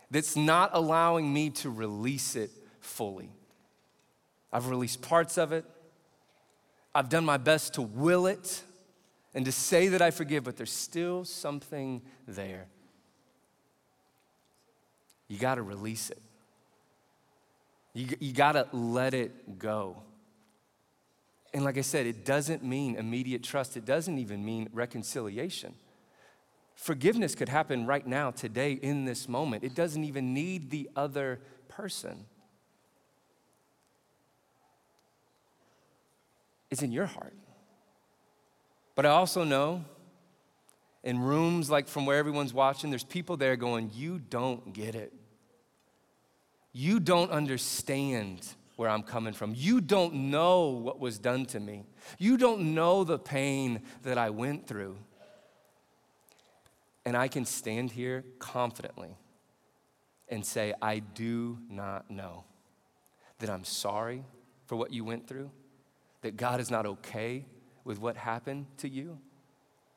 [0.10, 3.30] that's not allowing me to release it fully.
[4.52, 5.66] I've released parts of it.
[6.96, 8.64] I've done my best to will it
[9.36, 12.66] and to say that I forgive, but there's still something there.
[15.28, 16.24] You got to release it.
[17.98, 20.04] You, you got to let it go.
[21.52, 25.74] And like I said, it doesn't mean immediate trust, it doesn't even mean reconciliation.
[26.76, 29.64] Forgiveness could happen right now, today, in this moment.
[29.64, 32.26] It doesn't even need the other person.
[36.70, 37.34] It's in your heart.
[38.94, 39.84] But I also know
[41.04, 45.12] in rooms like from where everyone's watching, there's people there going, You don't get it.
[46.74, 49.54] You don't understand where I'm coming from.
[49.56, 51.84] You don't know what was done to me.
[52.20, 54.98] You don't know the pain that I went through.
[57.06, 59.18] And I can stand here confidently
[60.30, 62.44] and say, I do not know.
[63.40, 64.24] That I'm sorry
[64.66, 65.52] for what you went through
[66.22, 67.46] that God is not okay
[67.84, 69.18] with what happened to you,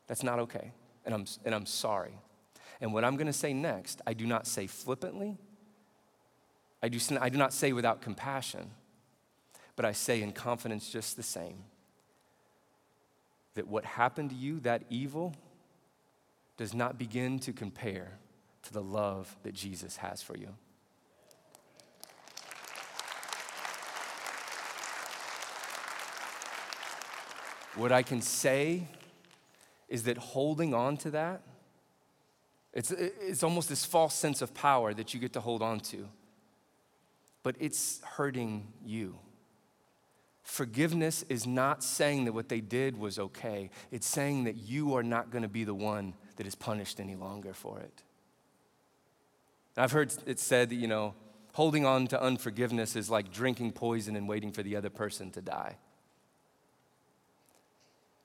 [0.07, 0.71] that's not okay.
[1.05, 2.17] And I'm, and I'm sorry.
[2.79, 5.37] And what I'm going to say next, I do not say flippantly.
[6.83, 8.71] I do, I do not say without compassion,
[9.75, 11.63] but I say in confidence just the same
[13.53, 15.35] that what happened to you, that evil,
[16.57, 18.17] does not begin to compare
[18.63, 20.49] to the love that Jesus has for you.
[27.75, 28.87] What I can say
[29.87, 31.41] is that holding on to that,
[32.73, 36.07] it's, it's almost this false sense of power that you get to hold on to,
[37.43, 39.17] but it's hurting you.
[40.43, 43.69] Forgiveness is not saying that what they did was okay.
[43.91, 47.15] It's saying that you are not going to be the one that is punished any
[47.15, 48.03] longer for it.
[49.77, 51.13] I've heard it said that, you know,
[51.53, 55.41] holding on to unforgiveness is like drinking poison and waiting for the other person to
[55.41, 55.77] die.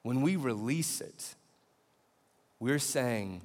[0.03, 1.35] When we release it,
[2.59, 3.43] we're saying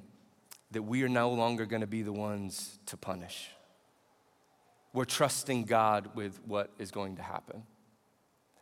[0.70, 3.50] that we are no longer going to be the ones to punish.
[4.92, 7.62] We're trusting God with what is going to happen.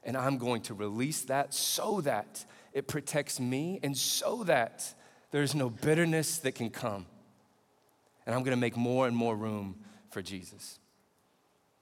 [0.04, 4.94] And I'm going to release that so that it protects me and so that
[5.30, 7.06] there's no bitterness that can come.
[8.26, 10.78] And I'm going to make more and more room for Jesus.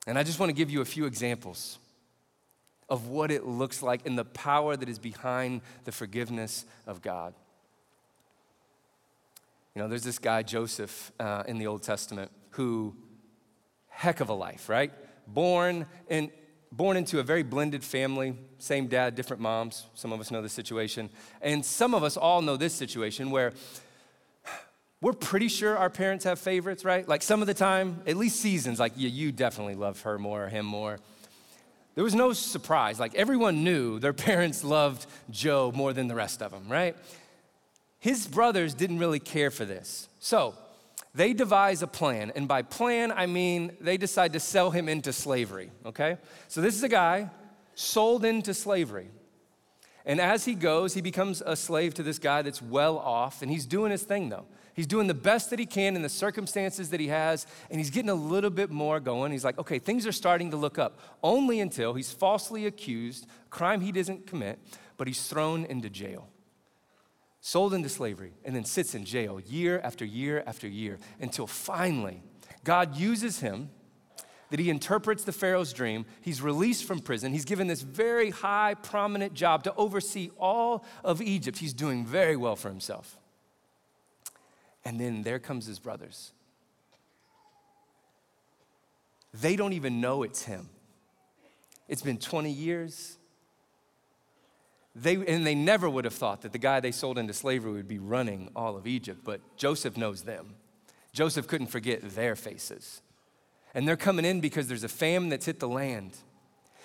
[0.07, 1.79] And I just want to give you a few examples
[2.89, 7.35] of what it looks like and the power that is behind the forgiveness of God.
[9.75, 12.97] You know, there's this guy, Joseph, uh, in the Old Testament, who,
[13.99, 14.93] heck of a life, right?
[15.27, 16.31] Born in,
[16.71, 19.87] born into a very blended family, same dad, different moms.
[19.95, 21.11] Some of us know the situation.
[21.43, 23.53] And some of us all know this situation where
[25.01, 27.09] we're pretty sure our parents have favorites, right?
[27.09, 30.45] Like some of the time, at least seasons, like, yeah, you definitely love her more
[30.45, 31.01] or him more.
[31.97, 33.01] there was no surprise.
[33.01, 36.95] Like everyone knew their parents loved Joe more than the rest of them, right?
[37.99, 40.09] His brothers didn't really care for this.
[40.21, 40.55] So
[41.15, 42.33] they devise a plan.
[42.35, 46.19] And by plan, I mean they decide to sell him into slavery, okay?
[46.49, 47.31] So this is a guy
[47.75, 49.11] sold into slavery.
[50.05, 53.51] And as he goes, he becomes a slave to this guy that's well off, and
[53.51, 54.47] he's doing his thing though.
[54.75, 57.91] He's doing the best that he can in the circumstances that he has, and he's
[57.91, 59.33] getting a little bit more going.
[59.33, 63.81] He's like, okay, things are starting to look up, only until he's falsely accused, crime
[63.81, 64.61] he doesn't commit,
[64.97, 66.29] but he's thrown into jail
[67.41, 72.23] sold into slavery, and then sits in jail year after year after year until finally
[72.65, 73.71] God uses him.
[74.51, 76.07] That he interprets the Pharaoh's dream.
[76.23, 77.35] He's released from prison.
[77.35, 81.59] He's given this very high, prominent job to oversee all of Egypt.
[81.59, 83.19] He's doing very well for himself.
[84.87, 86.33] And then there comes his brothers.
[89.35, 90.71] They don't even know it's him.
[91.87, 93.18] It's been 20 years.
[95.01, 97.89] They, and they never would have thought that the guy they sold into slavery would
[97.89, 100.55] be running all of Egypt, but Joseph knows them.
[101.13, 103.01] Joseph couldn't forget their faces.
[103.75, 106.17] And they're coming in because there's a famine that's hit the land.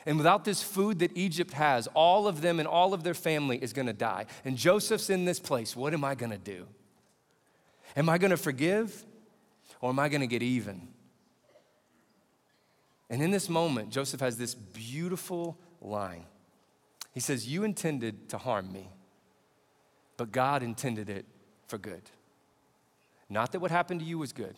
[0.06, 3.58] And without this food that Egypt has, all of them and all of their family
[3.58, 4.26] is gonna die.
[4.46, 5.76] And Joseph's in this place.
[5.76, 6.68] What am I gonna do?
[7.96, 9.06] Am I gonna forgive
[9.82, 10.88] or am I gonna get even?
[13.10, 16.26] And in this moment, Joseph has this beautiful line.
[17.14, 18.90] He says, You intended to harm me,
[20.18, 21.26] but God intended it
[21.68, 22.02] for good.
[23.30, 24.56] Not that what happened to you was good,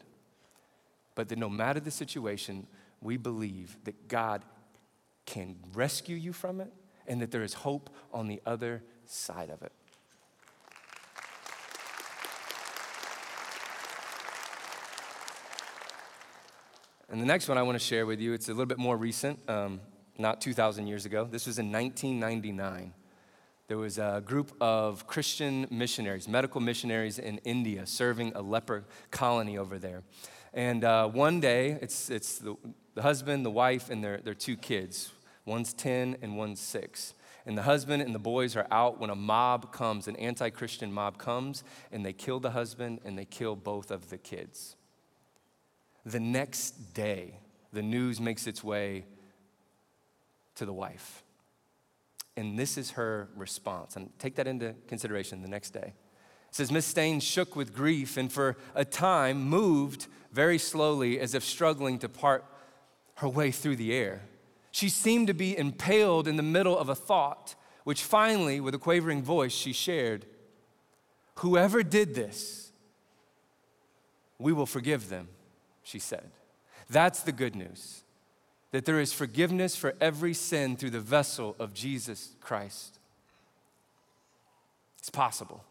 [1.14, 2.68] but that no matter the situation,
[3.02, 4.44] we believe that God
[5.26, 6.72] can rescue you from it
[7.08, 9.72] and that there is hope on the other side of it.
[17.10, 18.98] And the next one I want to share with you, it's a little bit more
[18.98, 19.40] recent.
[19.48, 19.80] Um,
[20.18, 21.28] not 2,000 years ago.
[21.30, 22.94] This was in 1999.
[23.68, 29.58] There was a group of Christian missionaries, medical missionaries in India, serving a leper colony
[29.58, 30.04] over there.
[30.54, 32.56] And uh, one day, it's, it's the,
[32.94, 35.12] the husband, the wife, and their, their two kids.
[35.46, 37.14] One's 10 and one's 6.
[37.46, 40.92] And the husband and the boys are out when a mob comes, an anti Christian
[40.92, 44.76] mob comes, and they kill the husband and they kill both of the kids.
[46.06, 47.40] The next day,
[47.74, 49.06] the news makes its way
[50.56, 51.24] to the wife.
[52.38, 53.96] And this is her response.
[53.96, 55.94] And take that into consideration the next day.
[56.50, 61.34] It says, Miss Staines shook with grief and for a time moved very slowly as
[61.34, 62.46] if struggling to part
[63.16, 64.22] her way through the air.
[64.72, 68.78] She seemed to be impaled in the middle of a thought, which finally, with a
[68.80, 70.26] quavering voice, she shared
[71.40, 72.72] Whoever did this,
[74.40, 75.28] we will forgive them,
[75.84, 76.32] she said.
[76.90, 78.05] That's the good news
[78.76, 83.00] that there is forgiveness for every sin through the vessel of Jesus Christ.
[85.00, 85.64] It's possible.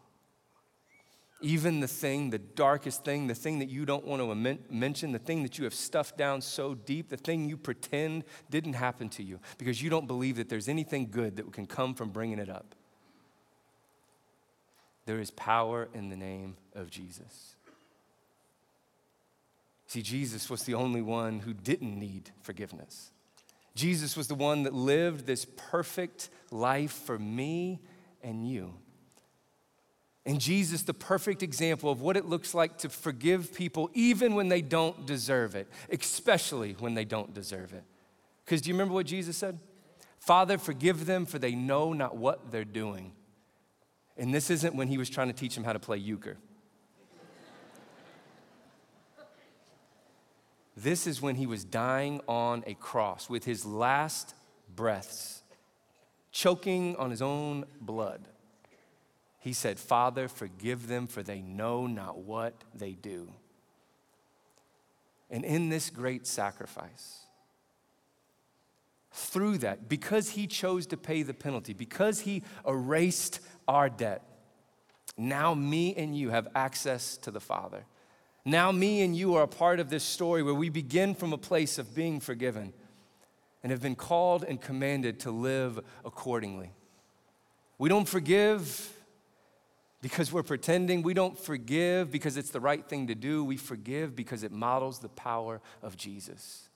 [1.39, 5.19] Even the thing, the darkest thing, the thing that you don't want to mention, the
[5.19, 9.21] thing that you have stuffed down so deep, the thing you pretend didn't happen to
[9.21, 12.49] you because you don't believe that there's anything good that can come from bringing it
[12.49, 12.73] up.
[15.05, 17.54] There is power in the name of Jesus.
[19.87, 23.11] See, Jesus was the only one who didn't need forgiveness.
[23.75, 27.81] Jesus was the one that lived this perfect life for me
[28.23, 28.73] and you.
[30.25, 34.49] And Jesus, the perfect example of what it looks like to forgive people even when
[34.49, 37.83] they don't deserve it, especially when they don't deserve it.
[38.43, 39.59] Because do you remember what Jesus said?
[40.17, 43.11] Father, forgive them, for they know not what they're doing.
[44.17, 46.37] And this isn't when he was trying to teach them how to play euchre.
[50.77, 54.35] This is when he was dying on a cross with his last
[54.75, 55.41] breaths,
[56.31, 58.27] choking on his own blood.
[59.39, 63.31] He said, Father, forgive them, for they know not what they do.
[65.29, 67.25] And in this great sacrifice,
[69.11, 74.23] through that, because he chose to pay the penalty, because he erased our debt,
[75.17, 77.85] now me and you have access to the Father.
[78.45, 81.37] Now, me and you are a part of this story where we begin from a
[81.37, 82.73] place of being forgiven
[83.63, 86.69] and have been called and commanded to live accordingly.
[87.79, 88.93] We don't forgive
[89.99, 91.01] because we're pretending.
[91.01, 93.43] We don't forgive because it's the right thing to do.
[93.43, 96.69] We forgive because it models the power of Jesus.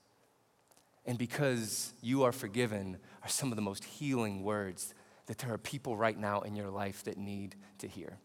[1.06, 4.92] And because you are forgiven are some of the most healing words
[5.26, 8.18] that there are people right now in your life that need to hear.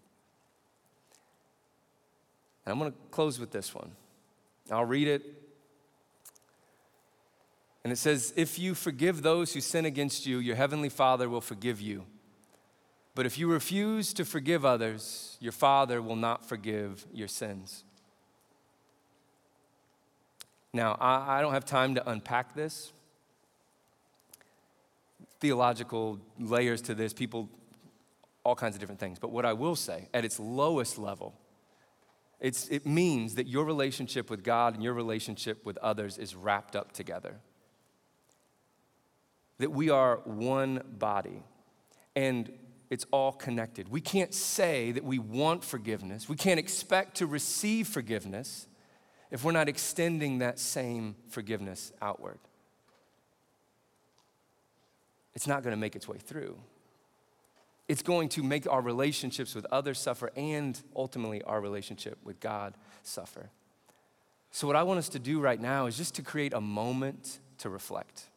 [2.65, 3.91] And I'm going to close with this one.
[4.71, 5.23] I'll read it.
[7.83, 11.41] And it says, If you forgive those who sin against you, your heavenly Father will
[11.41, 12.05] forgive you.
[13.13, 17.83] But if you refuse to forgive others, your Father will not forgive your sins.
[20.73, 22.91] Now, I, I don't have time to unpack this.
[25.39, 27.49] Theological layers to this, people,
[28.43, 29.19] all kinds of different things.
[29.19, 31.35] But what I will say, at its lowest level,
[32.45, 36.75] it's, it means that your relationship with God and your relationship with others is wrapped
[36.75, 37.39] up together.
[39.57, 41.41] That we are one body.
[42.15, 42.51] And
[42.91, 43.89] it's all connected.
[43.89, 46.29] We can't say that we want forgiveness.
[46.29, 48.67] We can't expect to receive forgiveness
[49.31, 52.37] if we're not extending that same forgiveness outward.
[55.33, 56.59] It's not going to make its way through.
[57.87, 62.73] It's going to make our relationships with others suffer and ultimately our relationship with God
[63.03, 63.51] suffer.
[64.51, 67.39] So, what I want us to do right now is just to create a moment
[67.59, 68.27] to reflect.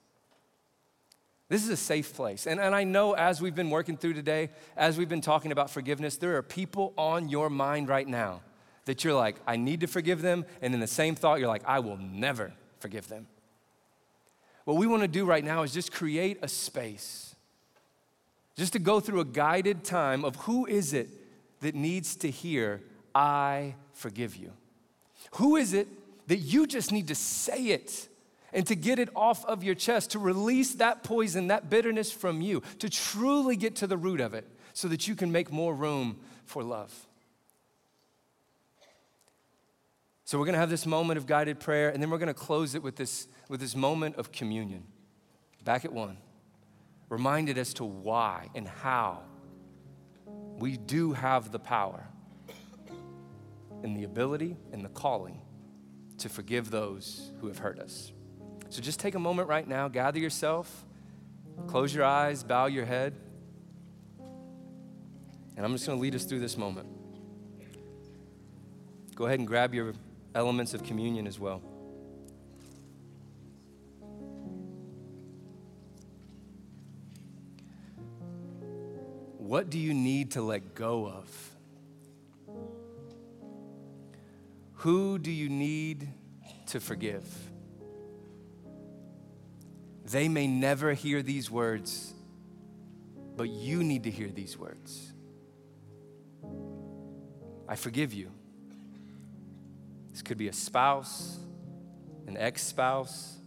[1.49, 2.46] This is a safe place.
[2.46, 5.70] And, and I know as we've been working through today, as we've been talking about
[5.70, 8.42] forgiveness, there are people on your mind right now
[8.84, 10.44] that you're like, I need to forgive them.
[10.61, 13.26] And in the same thought, you're like, I will never forgive them.
[14.64, 17.28] What we want to do right now is just create a space,
[18.59, 21.09] just to go through a guided time of who is it
[21.61, 22.82] that needs to hear,
[23.14, 24.52] I forgive you?
[25.36, 25.86] Who is it
[26.26, 28.09] that you just need to say it
[28.52, 32.40] and to get it off of your chest, to release that poison, that bitterness from
[32.40, 35.72] you, to truly get to the root of it so that you can make more
[35.72, 37.06] room for love.
[40.24, 42.82] So, we're gonna have this moment of guided prayer, and then we're gonna close it
[42.82, 44.84] with this, with this moment of communion.
[45.64, 46.18] Back at one,
[47.09, 49.20] reminded as to why and how
[50.59, 52.06] we do have the power
[53.82, 55.40] and the ability and the calling
[56.18, 58.12] to forgive those who have hurt us.
[58.70, 60.84] So just take a moment right now, gather yourself,
[61.66, 63.14] close your eyes, bow your head.
[65.56, 66.88] And I'm just going to lead us through this moment.
[69.14, 69.94] Go ahead and grab your
[70.34, 71.62] elements of communion as well.
[79.49, 81.51] What do you need to let go of?
[84.74, 86.07] Who do you need
[86.66, 87.24] to forgive?
[90.05, 92.12] They may never hear these words,
[93.38, 95.14] but you need to hear these words.
[97.66, 98.30] I forgive you.
[100.11, 101.38] This could be a spouse,
[102.26, 103.38] an ex spouse.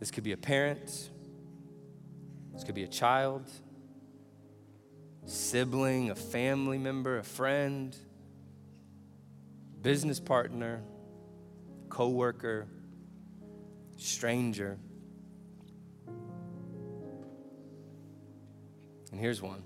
[0.00, 1.10] This could be a parent.
[2.54, 3.50] This could be a child,
[5.26, 7.96] sibling, a family member, a friend,
[9.80, 10.82] business partner,
[11.88, 12.66] coworker,
[13.96, 14.78] stranger.
[19.10, 19.62] And here's one.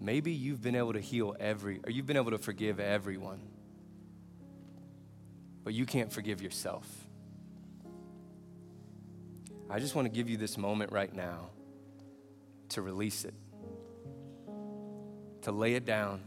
[0.00, 3.40] Maybe you've been able to heal every, or you've been able to forgive everyone,
[5.62, 6.86] but you can't forgive yourself.
[9.68, 11.50] I just want to give you this moment right now
[12.70, 13.34] to release it,
[15.42, 16.22] to lay it down,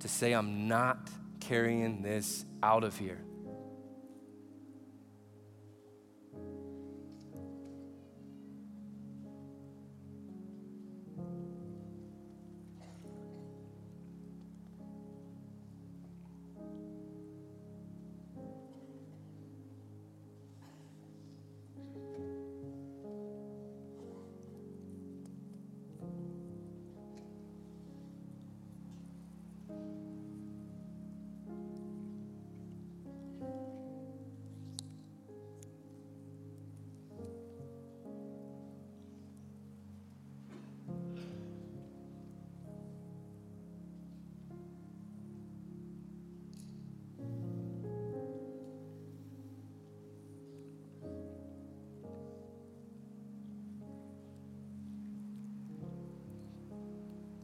[0.00, 1.08] to say, I'm not
[1.40, 3.20] carrying this out of here.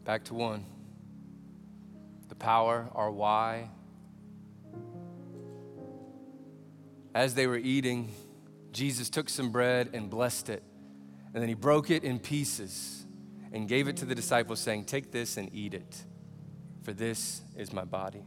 [0.04, 0.64] Back to one.
[2.28, 3.70] The power, our why.
[7.14, 8.12] As they were eating,
[8.72, 10.62] Jesus took some bread and blessed it.
[11.32, 13.06] And then he broke it in pieces
[13.52, 16.04] and gave it to the disciples, saying, Take this and eat it,
[16.82, 18.24] for this is my body.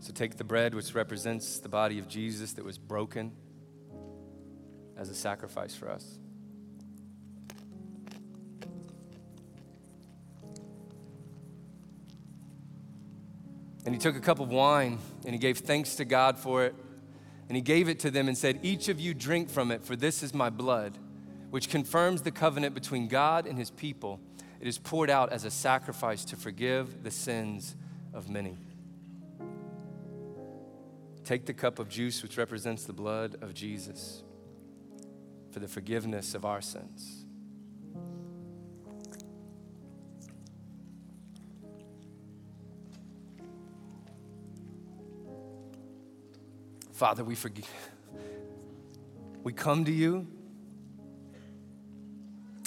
[0.00, 3.32] So take the bread, which represents the body of Jesus that was broken
[4.96, 6.18] as a sacrifice for us.
[13.88, 16.74] And he took a cup of wine and he gave thanks to God for it.
[17.48, 19.96] And he gave it to them and said, Each of you drink from it, for
[19.96, 20.98] this is my blood,
[21.48, 24.20] which confirms the covenant between God and his people.
[24.60, 27.76] It is poured out as a sacrifice to forgive the sins
[28.12, 28.58] of many.
[31.24, 34.22] Take the cup of juice, which represents the blood of Jesus,
[35.50, 37.17] for the forgiveness of our sins.
[46.98, 47.70] Father, we forgive.
[49.44, 50.26] We come to you.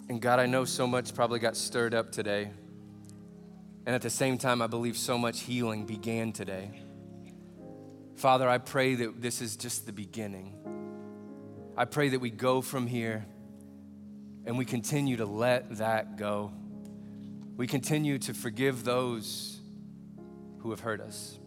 [0.08, 2.50] And God, I know so much probably got stirred up today.
[3.86, 6.72] And at the same time, I believe so much healing began today.
[8.16, 10.56] Father, I pray that this is just the beginning.
[11.76, 13.26] I pray that we go from here
[14.46, 16.54] and we continue to let that go.
[17.58, 19.60] We continue to forgive those
[20.60, 21.38] who have hurt us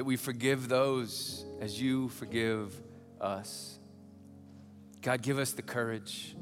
[0.00, 2.74] that we forgive those as you forgive
[3.20, 3.78] us.
[5.02, 6.34] God, give us the courage.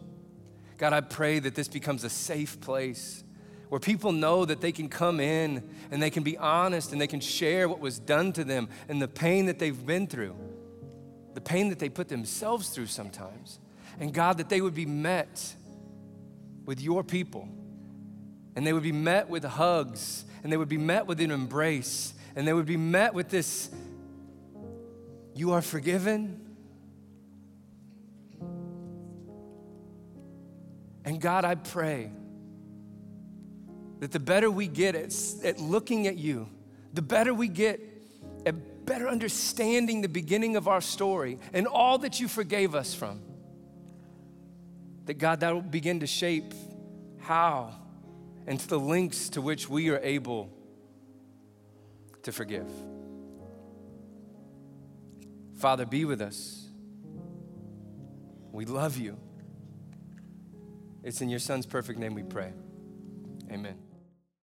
[0.77, 3.25] God, I pray that this becomes a safe place
[3.69, 7.09] where people know that they can come in and they can be honest and they
[7.09, 10.37] can share what was done to them and the pain that they've been through,
[11.35, 13.59] the pain that they put themselves through sometimes.
[13.99, 15.53] And God, that they would be met
[16.65, 17.49] with your people
[18.55, 22.15] and they would be met with hugs and they would be met with an embrace
[22.39, 23.69] and they would be met with this
[25.35, 26.41] You are forgiven.
[31.05, 32.13] And God, I pray
[33.99, 35.13] that the better we get at,
[35.43, 36.49] at looking at you,
[36.93, 37.81] the better we get
[38.47, 43.21] at better understanding the beginning of our story and all that you forgave us from,
[45.07, 46.55] that God, that will begin to shape
[47.19, 47.75] how
[48.47, 50.53] and to the links to which we are able
[52.23, 52.71] to forgive.
[55.57, 56.69] Father, be with us.
[58.53, 59.19] We love you.
[61.03, 62.53] It's in your Son's perfect name we pray.
[63.51, 63.77] Amen.